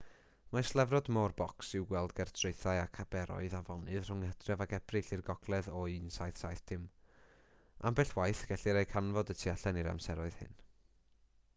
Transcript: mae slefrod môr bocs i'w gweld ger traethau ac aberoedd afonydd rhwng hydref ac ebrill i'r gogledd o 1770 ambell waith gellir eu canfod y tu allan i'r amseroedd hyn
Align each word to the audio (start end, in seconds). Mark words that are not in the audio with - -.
mae 0.55 0.63
slefrod 0.67 1.09
môr 1.17 1.33
bocs 1.41 1.67
i'w 1.79 1.83
gweld 1.89 2.13
ger 2.19 2.31
traethau 2.37 2.79
ac 2.85 3.01
aberoedd 3.03 3.55
afonydd 3.59 4.07
rhwng 4.07 4.23
hydref 4.27 4.63
ac 4.65 4.73
ebrill 4.77 5.11
i'r 5.17 5.23
gogledd 5.27 5.69
o 5.81 5.83
1770 5.91 6.89
ambell 7.91 8.15
waith 8.21 8.43
gellir 8.53 8.81
eu 8.83 8.89
canfod 8.95 9.35
y 9.37 9.37
tu 9.43 9.53
allan 9.55 9.79
i'r 9.85 9.93
amseroedd 9.93 10.41
hyn 10.43 10.59